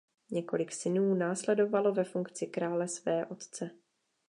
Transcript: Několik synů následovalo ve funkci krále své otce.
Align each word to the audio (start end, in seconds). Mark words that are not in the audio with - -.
Několik 0.31 0.71
synů 0.71 1.13
následovalo 1.13 1.93
ve 1.93 2.03
funkci 2.03 2.47
krále 2.47 2.87
své 2.87 3.25
otce. 3.25 3.69